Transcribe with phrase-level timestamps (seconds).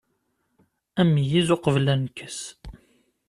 [1.01, 2.37] Ameyyez uqbel uneggez.